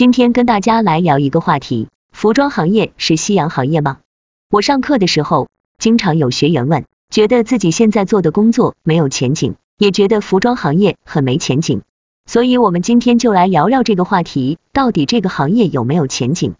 [0.00, 3.98] 今天跟大家来聊一个话题，服装行业是夕阳行业吗？
[4.50, 11.82] 我上课的时候，经常有学员问，觉得自己现在做的工作没有前景，也觉得服装行业很没前景，
[12.24, 16.54] 所以我们今天就来聊聊这个话题，到底这个行业有没有前景？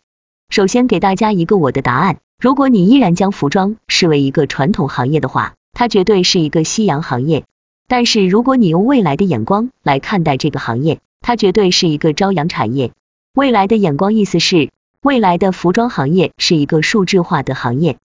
[0.51, 7.45] 首先给大家一个我的答案，如果你依然将服装视为一个传统行业的话，它绝对是一个夕阳行业。
[7.89, 12.93] 但是如果你用未来的眼光来看待这个行业，它绝对是一个朝阳产业。
[13.33, 14.71] 未来的眼光意思是，
[15.03, 17.97] 未来的服装行业是一个数字化的行业。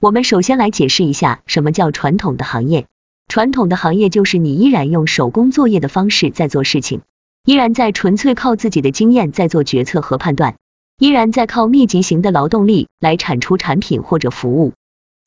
[0.00, 2.86] 我们首先来解释一下什么叫传统的行业。
[3.28, 7.02] 传统的行业就是你依然用手工作业的方式在做事情，
[7.44, 10.56] 依然在纯粹靠自己的经验在做决策和判断，
[10.98, 14.72] 依然在靠密集型的劳动力来产出产品或者服务。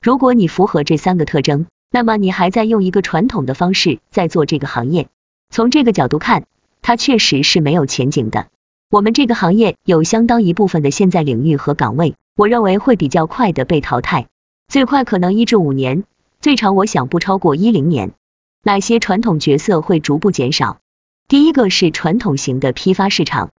[0.02, 5.06] 如果你符合这三个特征，那么你还在用一个传统的方式在做这个行业。
[5.48, 6.44] 从这个角度看，
[6.82, 8.48] 它确实是没有前景的。
[8.94, 14.28] 我们这个行业有相当一部分的现在领域和岗位，我认为会比较快的被淘汰，
[14.68, 16.04] 最快可能一至五年，
[16.40, 18.12] 最长我想不超过一零年。
[18.62, 20.78] 哪些传统角色会逐步减少？
[21.26, 23.50] 第一个是传统型的批发市场。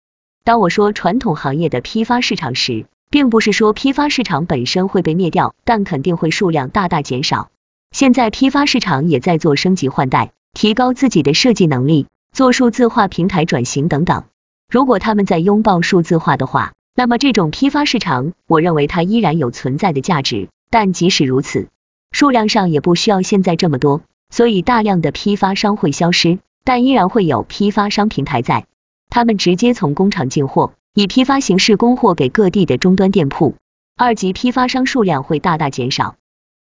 [0.44, 7.50] 当我说传统行业的批发市场时，并不是说批发市场本身会被灭掉，但肯定会数量大大减少。
[7.90, 14.22] 现在批发市场也在做升级换代，提高自己的设计能力，做数字化平台转型等等。
[14.68, 20.48] 如果他们在拥抱数字化的话，那么这种批发市场，我认为它依然有存在的价值。
[20.70, 21.68] 但即使如此，
[22.10, 28.66] 数量上也不需要现在这么多，所以大量的批发商会消失，但依然会有批发商平台在，
[29.10, 33.54] 他们直接从工厂进货，以批发形式供货给各地的终端店铺，
[33.96, 36.16] 二级批发商数量会大大减少。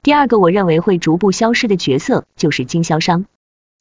[0.02, 3.26] 第二个我认为会逐步消失的角色就是经销商，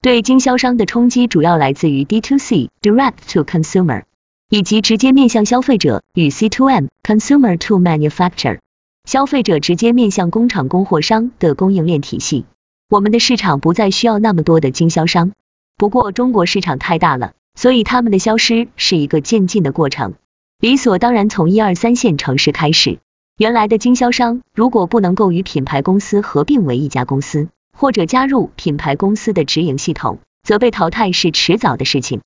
[0.02, 4.04] 对经销商的冲击主要来自于 D to C Direct to Consumer。
[4.50, 8.60] 以及直接面向消费者与 C to M Consumer to Manufacturer，
[9.04, 12.46] 消费者直接面向工厂供货商的供应链体系。
[12.90, 15.34] 我们的市场不再需要那么多的经销商。
[15.78, 20.16] 不过中国市场太大了，所以他们的消失是一个渐进的过程。
[20.60, 23.00] 理所当然，从一二三线城市开始，
[23.38, 27.50] 原来的经销商如果不能够与品牌公司合并为一家公司，
[27.80, 32.20] 或者加入品牌公司的直营系统，则被淘汰是迟早的事情。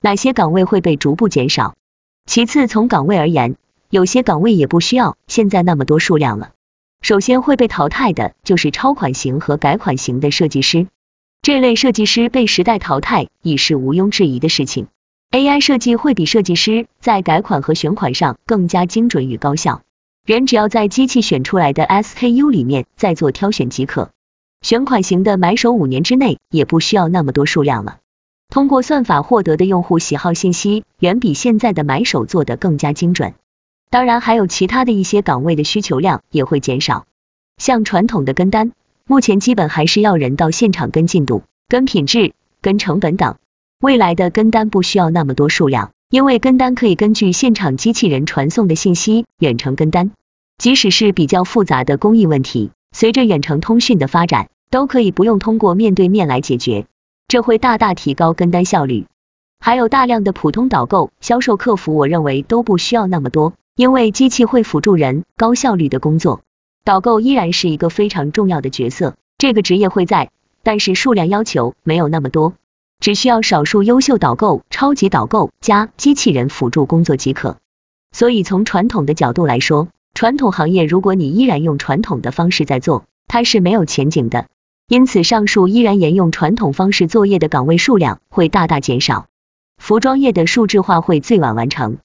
[0.00, 1.76] 哪些岗位会被逐步减少？
[2.28, 3.54] 其次，从岗位而言，
[3.88, 6.50] 有些岗位也不需要现在那么多数量了。
[7.02, 10.88] 首先会被淘汰的就是超款型和改款型的设计师，
[11.40, 14.88] 这类设计师被时代淘汰已是毋庸置疑的事情。
[15.30, 19.82] AI 设计会比设计师在改款和选款上更加精准与高效，
[20.24, 24.10] 人只要在机器选出来的 SKU 里面再做挑选即可。
[24.62, 27.98] 选款型的买手五年之内也不需要那么多数量了。
[28.48, 33.34] 通过算法获得的用户喜好信息，远比现在的买手做的更加精准。
[33.90, 37.06] 当然，还有其他的一些岗位的需求量也会减少。
[37.56, 38.72] 像传统的跟单，
[39.06, 43.36] 目前基本还是要人到现场跟进度、跟品质、跟成本等。
[43.80, 50.12] 未来的跟单不需要那么多数量，因为跟单可以根据现场机器人传送的信息远程跟单。
[50.58, 56.86] 即使是比较复杂的工艺问题，随着远程通讯的发展，都可以不用通过面对面来解决。
[57.28, 59.04] 这会大大提高跟单效率，
[59.60, 66.40] 还有大量的普通导购、销售、客服，我认为都不需要那么多，因为机器会辅助人高效率的工作。
[66.86, 70.30] 导购依然是一个非常重要的角色，这个职业会在，
[70.62, 72.54] 但是数量要求没有那么多，
[72.98, 77.58] 只需要少数优秀导购、超级导购加机器人辅助工作即可。
[78.10, 84.46] 所以从传统的角度来说，传统行业如果你依然用传统的方式在做，它是没有前景的。
[84.88, 89.26] 因此，上述依然沿用传统方式作业的岗位数量会大大减少，
[89.76, 91.98] 服装业的数字化会最晚完成。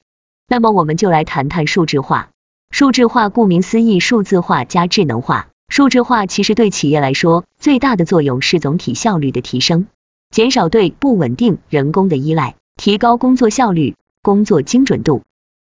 [0.45, 2.31] 那么，我们就来谈谈数字化。
[2.69, 5.47] 数字化顾名思义，数字化加智能化。
[5.69, 9.87] 数字化其实对企业来说最大的作用是总体效率的提升，
[10.31, 15.21] 减少对不稳定人工的依赖，提高工作效率、工作精准度。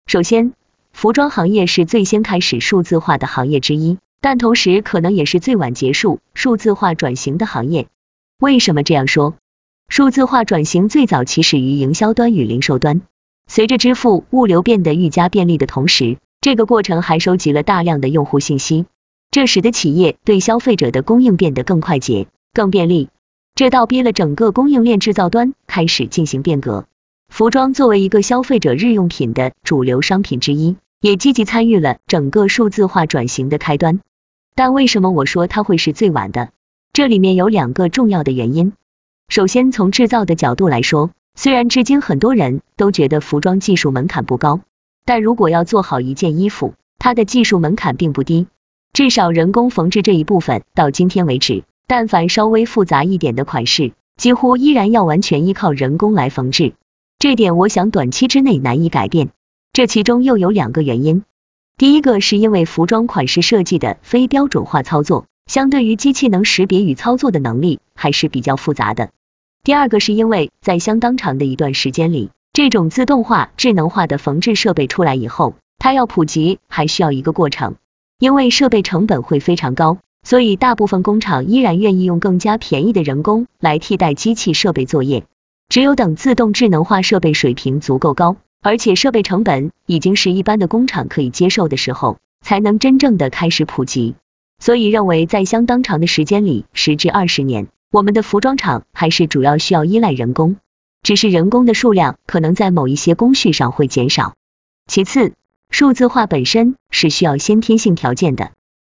[0.08, 0.53] 首先，
[1.02, 3.98] 服装行业是最先开始数字化的行业之一。
[4.22, 7.88] 但同时可能也是最晚结束数字化转型的行业。
[8.40, 9.34] 为什么这样说？
[9.88, 13.02] 数字化转型最早起始于营销端与零售端，
[13.48, 18.86] 随着支付、物流变得愈加便利的同时，这个过程还收集了大量的用户信息，
[19.32, 23.09] 这使得企业对消费者的供应变得更快捷、更便利，
[23.56, 26.86] 这倒逼了整个供应链制造端开始进行变革。
[27.28, 34.00] 服装作为一个消费者日用品的主流商品之一，也积极参与了整个数字化转型的开端。
[34.53, 36.50] 但为什么我说它会是最晚的？
[36.94, 38.74] 这里面有两个重要的原因。
[39.28, 44.59] 首先，从制造的角度来说，虽然至今很多人都觉得服装技术门槛不高，
[45.03, 48.46] 但如果要做好一件衣服，它的技术门槛并不低，
[48.94, 56.74] 至少人工缝制这一部分到今天为止，但凡稍微复杂一点的款式，几乎依然要完全依靠人工来缝制。
[57.18, 59.30] 这点我想短期之内难以改变。
[59.73, 61.23] 这其中又有两个原因，
[61.78, 69.12] 第一个是因为服装款式设计的非标准化操作，相对于机器能识别与操作的能力还是比较复杂的。
[69.64, 77.76] 第二个是因为在相当长的一段时间里，这种自动化、智能化的缝制设备出来以后，它要普及还需要一个过程，
[78.20, 85.24] 因为设备成本会非常高，所以大部分工厂依然愿意用更加便宜的人工来替代机器设备作业。
[85.70, 88.35] 只有等自动智能化设备水平足够高。
[88.63, 94.13] 而且设备成本已经是一般的工厂可以接受的时候，才能真正的开始普及。
[94.59, 100.58] 所以认为在相当长的时间里，十至二十年，我们的服装厂还是主要需要依赖人工，
[101.02, 104.35] 只是人工的数量可能在某一些工序上会减少。
[104.85, 105.34] 其次，
[105.72, 108.52] 数字化本身是需要先天性条件的，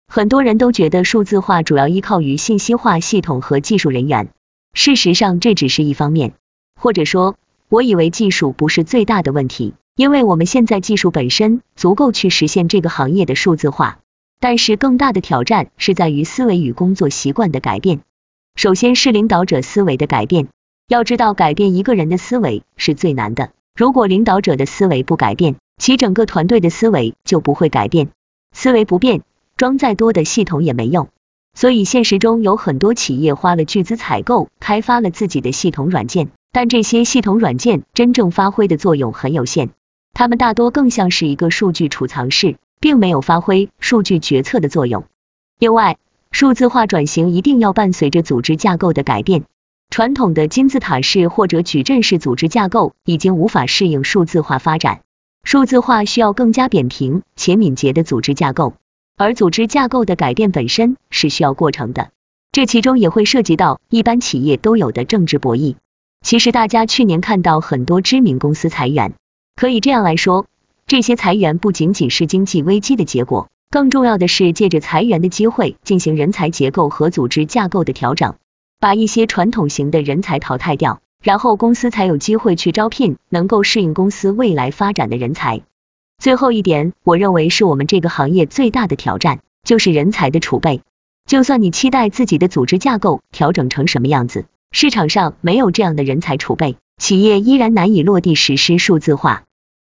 [0.08, 4.30] 很多人都觉得数字化主要依靠于信息化系统和技术人员，
[4.74, 6.32] 事实上这只是一方面，
[6.74, 7.36] 或者说。
[7.72, 14.00] 我以为技术不是最大的问题，因为我们现在技术本身足够去实现这个行业的数字化。
[14.38, 18.00] 但是更大的挑战是在于思维与工作习惯的改变。
[18.56, 20.48] 首先是领导者思维的改变。
[20.86, 23.52] 要知道，改变一个人的思维是最难的。
[23.74, 28.10] 如果领导者的思维不改变，其整个团队的思维就不会改变。
[28.54, 29.22] 思维不变，
[29.56, 31.08] 装再多的系统也没用。
[31.54, 36.28] 所以现实中有很多企业花了巨资采购，开发了自己的系统软件。
[36.52, 39.70] 但这些系统软件真正发挥的作用很有限，
[40.12, 45.04] 它们大多更像是一个数据储藏室，并没有发挥数据决策的作用。
[45.58, 45.96] 另外，
[46.30, 49.44] 数字化转型一定要伴随着组织架构的改变，
[49.88, 55.00] 传统的金字塔式或者矩阵式组织架构已经无法适应数字化发展，
[55.44, 58.74] 数字化需要更加扁平且敏捷的组织架构，
[59.16, 62.10] 而组织架构的改变本身是需要过程的，
[62.50, 65.76] 这其中也会涉及到一般企业都有的政治博弈。
[66.22, 69.12] 其实大家去年看到很多知名公司裁员，
[69.56, 70.46] 可以这样来说，
[70.86, 78.36] 这些裁员不仅仅是经济危机的结果，更重要的是借着裁员的机会进行人才结构和组织架构的调整，
[78.78, 85.62] 把一些传统型的人才淘汰掉，然后公司才有机会去招聘能够适应公司未来发展的人才。
[86.18, 90.82] 最后一点，我认为是我们这个行业最大的挑战，就是人才的储备。
[91.26, 94.46] 就算你期待自己的组织架构调整成什么样子。
[94.74, 99.44] 市场上没有这样的人才储备，企业依然难以落地实施数字化。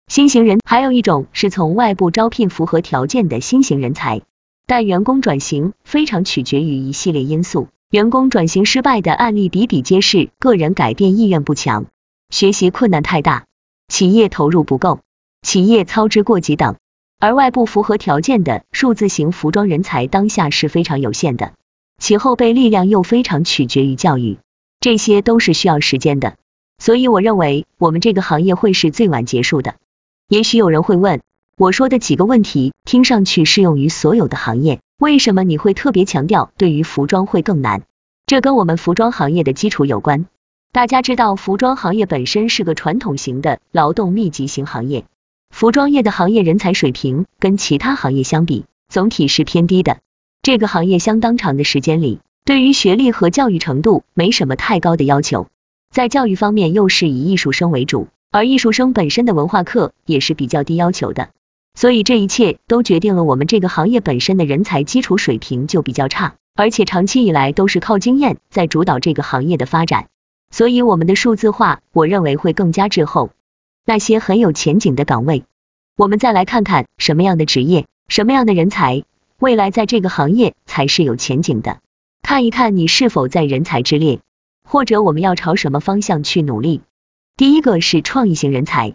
[0.09, 4.23] 新型人还有一种是从外部招聘符合条件的新型人才，
[4.67, 10.31] 但员工转型非常取决于一系列因素，员工转型失败的案例比比皆是。
[10.41, 11.87] 个人改变意愿不强，
[12.31, 13.47] 学习困难太大，
[13.87, 14.99] 企业投入不够，
[15.43, 16.75] 企业操之过急等。
[17.21, 21.53] 而外部符合条件的数字型服装人才当下是非常有限的，
[21.99, 24.39] 其后备力量又非常取决于教育。
[24.83, 26.35] 这些都是需要时间的，
[26.77, 29.77] 所以我认为我们这个行业会是最晚结束的。
[30.27, 31.21] 也许有人会问，
[31.57, 37.83] 我说的几个问题听上去适用于所有的行业，为什么你会特别强调对于服装会更难？
[38.27, 40.27] 这跟我们服装行业的基础有关。
[40.73, 45.05] 大家知道，服装行业本身是个传统型的劳动密集型行业，
[45.51, 49.99] 服装业的行业人才水平跟其他行业相比，总体是偏低的。
[50.43, 52.19] 这个行业相当长的时间里。
[52.45, 55.47] 对于学历和教育程度没什么太高的要求，
[55.93, 61.29] 在教育方面又是以艺术生为主，而艺术生本身的文化课也是比较低要求的，
[61.75, 70.09] 所以这一切都决定了我们这个行业本身的人才基础水平就比较差，而且长期以来都是靠经验在主导这个行业的发展，
[70.51, 73.31] 所以我们的数字化我认为会更加滞后。
[73.87, 75.45] 那些很有前景的岗位，
[75.97, 79.05] 我们再来看看什么样的职业，什么样的人才，
[79.39, 81.79] 未来在这个行业才是有前景的。
[82.23, 84.21] 看一看你是否在人才之列，
[84.65, 86.81] 或者我们要朝什么方向去努力。
[87.37, 88.95] 第一个是创意型人才。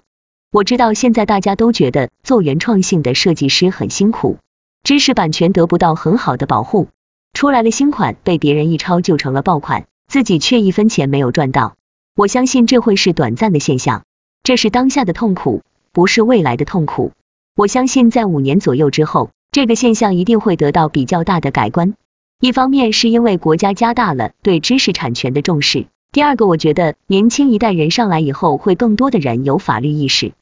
[0.52, 4.38] 我知道现在大家都觉得做原创性的设计师很辛苦，
[4.82, 6.88] 知识版权得不到很好的保护，
[7.34, 11.76] 出来的新款被别人一抄就成了爆款，自己却一分钱没有赚到。
[12.16, 14.04] 我相信这会是短暂的现象，
[14.42, 17.12] 这是当下的痛苦，不是未来的痛苦。
[17.56, 21.94] 我相信在五年左右之后，这个现象一定会得到比较大的改观。
[22.40, 30.34] 一方面是因为国家加大了对知识产权的重视，第二个我觉得年轻一代人上来以后会更多的人有法律意识。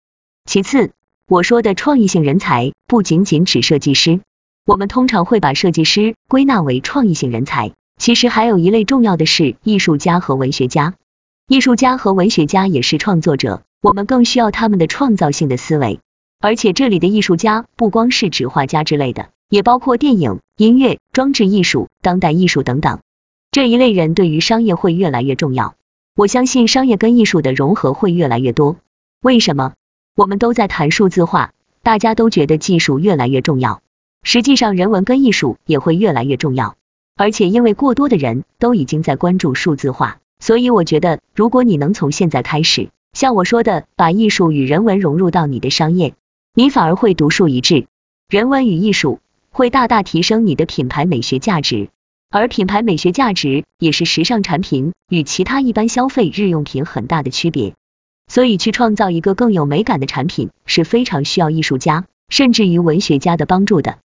[0.44, 0.92] 其次，
[1.26, 4.20] 我说的创意性人才不仅仅指设计师，
[4.66, 10.96] 我们通常会把设计师归纳为创意性人才，其实还有一类重要的是艺术家和文学家。
[11.48, 16.02] 艺术家和文学家也是创作者，我们更需要他们的创造性的思维。
[16.42, 23.00] 而且这里的艺术家不光是指画家之类的，也包括电影、音乐、装置艺术、当代艺术等等。
[23.52, 25.76] 这一类人对于商业会越来越重要。
[26.14, 28.76] 我相信商业跟艺术的融合会越来越多。
[29.22, 29.72] 为什么？
[30.14, 33.82] 我们都在谈数字化，大家都觉得技术越来越重要。
[34.24, 36.76] 实际上，人文跟艺术也会越来越重要。
[37.16, 46.14] 而且，因为过多的人都已经在关注数字化，所以我觉得，如果你能从现在开始，像我说的，把艺术与人文融入到你的商业，
[46.54, 47.88] 你反而会独树一帜。
[48.28, 49.20] 人文与艺术
[49.58, 51.88] 会大大提升你的品牌美学价值，
[52.30, 57.74] 而品牌美学价值也是时尚产品与其他一般消费日用品很大的区别。
[58.28, 64.00] 所以，去创造一个更有美感的产品是非常需要艺术家，甚至于文学家的帮助的。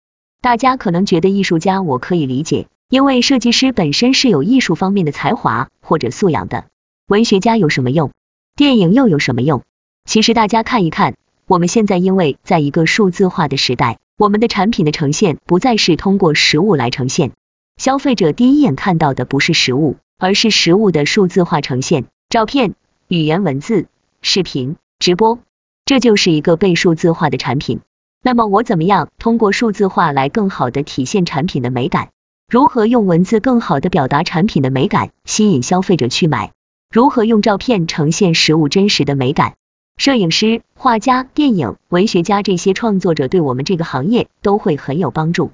[0.41, 2.67] 大家可能觉得艺术家我可以理解。
[2.89, 6.65] 因为设计师本身是有艺术方面的才华或者素养的，
[7.07, 8.11] 文学家有什么用？
[8.57, 9.63] 电影又有什么用？
[10.03, 17.33] 其实大家看一看，我们现在因为在一个数字化的时代，我们的产品的呈现不再是通过实物来呈现，
[17.77, 22.73] 消费者第一眼看到的不是实物，而是实物的数字化呈现，照片、
[23.07, 23.85] 语言文字、
[24.23, 25.37] 视频、直播，
[25.85, 27.81] 这就是一个被数字化的产品。
[28.23, 32.09] 那么我怎么样通过数字化来更好的体现产品的美感？
[32.49, 36.53] 如何用文字更好的表达产品的美感，吸引消费者去买？
[36.91, 39.53] 如何用照片呈现实物真实的美感？
[39.97, 45.51] 摄影师、画家、电影、文学家这些创作者对我们这个行业都会很有帮助。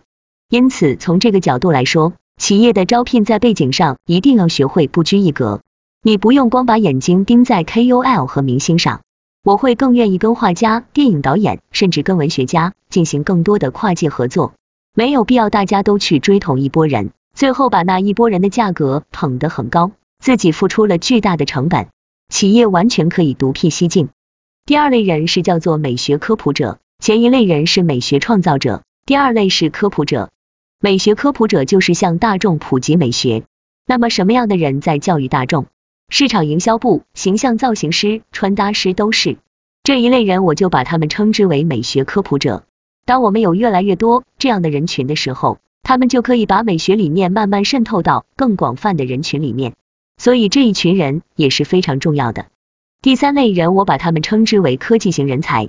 [0.49, 5.61] 因此，从这个角度来说，企业的招聘在背景上一定要学会不拘一格。
[6.03, 8.99] 你不用光把眼睛盯在 KOL 和明星上，
[9.45, 14.53] 我会更愿意跟画家、电影导演，甚至跟文学家进行更多的跨界合作。
[14.93, 21.87] 没有必要大家都去追同一波人，最后把那一波人的价格捧得很高，自己付出了巨大的成本，
[22.27, 24.09] 企业完全可以独辟蹊径。
[24.65, 30.31] 第二类人是叫做美学科普者，前一类人是美学创造者，第二类是科普者。
[30.79, 33.43] 美学科普者就是向大众普及美学。
[33.85, 35.65] 那么什么样的人在教育大众？
[36.07, 39.35] 市场营销部、形象造型师、穿搭师都是
[39.83, 42.63] 这一类人，我就把他们称之为美学科普者。
[43.03, 49.73] 当我们有越来越多这样的人群的时候，他们就可以把美学理念慢慢渗透到更广泛的人群里面，
[50.15, 52.45] 所以这一群人也是非常重要的。
[53.03, 55.67] 第三类人，我把他们称之为科技型人才。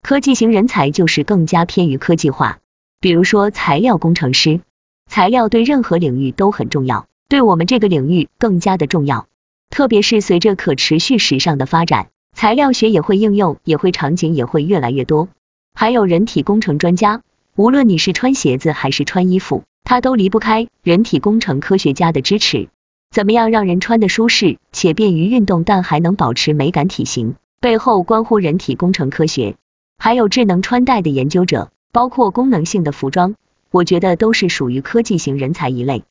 [0.00, 2.60] 科技型人才就是更加偏于科技化，
[3.00, 4.62] 比如说材料工程师，
[5.06, 9.26] 材料对任何领域都很重要，对我们这个领域更加的重要。
[9.68, 15.28] 特别是随着可持续时尚的发展，材料学也会应用，也会场景也会越来越多。
[15.74, 17.20] 还有人体工程专家，
[17.56, 22.70] 无论你是穿鞋子还是穿衣服，他都离不开人体工程科学家的支持。
[23.10, 29.56] 怎么样让人穿的舒适且便于运动，但还能保持美感体型，背后关乎人体工程科学。
[29.98, 33.34] 还有智能穿戴的研究者，包括功能性的服装，
[33.72, 36.04] 我觉得都是属于科技型人才一类。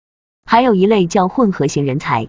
[0.45, 2.27] 还有一类叫混合型人才，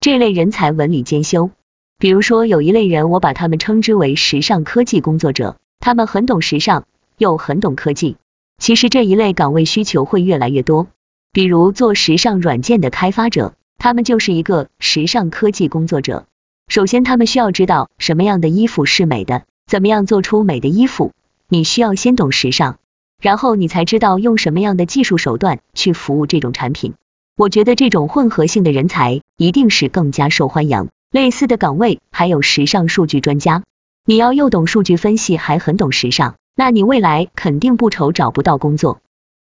[0.00, 1.50] 这类人才文理兼修。
[1.96, 5.56] 比如说有一类人，我把他们称之为时尚科技工作者。
[5.78, 6.86] 他们很懂时尚，
[7.18, 8.16] 又很懂科技。
[8.58, 10.88] 其实这一类岗位需求会越来越多，
[11.32, 16.26] 比如做时尚软件的开发者，他们就是一个时尚科技工作者。
[16.66, 21.12] 首先，他们需要知道什么样的衣服是美的，怎么样做出美的衣服。
[21.48, 22.76] 你需要先懂时尚，
[23.22, 26.94] 然后你才知道用什么样的技术手段去服务这种产品。
[27.36, 30.88] 我觉得这种混合性的人才一定是更加受欢迎。
[31.10, 33.62] 类似的岗位还有时尚数据专家。
[34.04, 39.00] 你要又懂数据分析，还很懂时尚，那你未来肯定不愁找不到工作。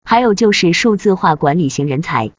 [0.05, 2.31] 还有就是数字化管理型人才，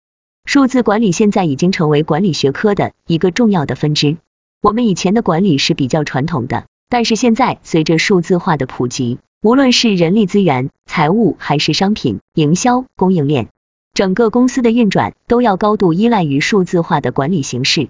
[0.46, 4.18] 数字管理现在已经成为管理学科的一个重要的分支。
[4.62, 13.48] 我们以前的管理是比较传统的，但是现在随着数字化的普及，无论是人力资源、财务还是商品营销、供应链，
[13.94, 17.90] 整个公司的运转都要高度依赖于数字化的管理形式。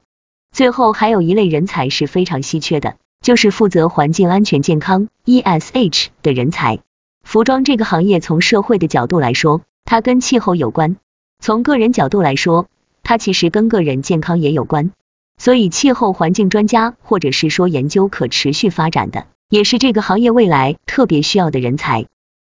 [0.52, 2.96] 最后还有一类人才是非常稀缺的。
[3.22, 6.80] 就是负责环境安全健康 ESH 的人才。
[7.24, 10.96] 服装这个行业从社会的角度来说，它跟气候有关；
[11.42, 12.68] 从个人角度来说，
[13.02, 14.92] 它其实跟个人健康也有关。
[15.40, 22.06] 所以气候环境专家，或者是说研究可持续发展的，也是这个行业未来特别需要的人才。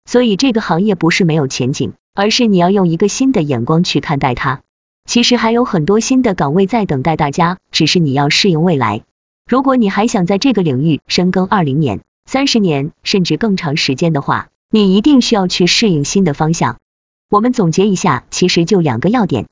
[0.06, 4.62] 所以这个行业不是没有前景，而是你要用一个新的眼光去看待它。
[5.04, 9.02] 其实还有很多新的岗位在等待大家，只是你要适应未来。
[9.50, 16.78] 如果你还想在这个领域深耕二零年、三十年，甚至更长时间的话，你一定需要去适应新的方向。
[17.30, 19.48] 我们总结一下，其实就两个要点。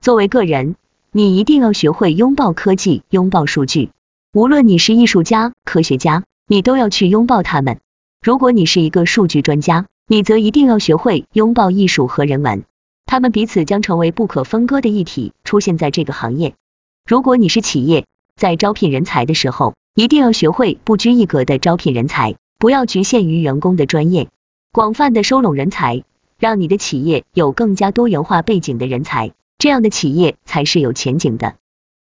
[0.00, 0.76] 作为个人，
[1.12, 3.90] 你一定要学会拥抱科技、拥抱数据。
[4.32, 7.80] 无论你是艺术家、科学家，你都要去拥抱他们。
[8.22, 12.64] 如果你是一个数据专家，你则一定要学会拥抱艺术和人文，
[13.04, 16.54] 他们彼此将成为不可分割的一体，出现在这个行业。
[17.06, 18.06] 如果你是企业，
[18.36, 24.28] 在招聘人才的时候，一定要学会不拘一格的招聘人才，不要局限于员工的专业，
[24.72, 26.04] 广泛的收拢人才，
[26.38, 31.56] 让你的企业有更加多元化背景的人才，这样的企业才是有前景的。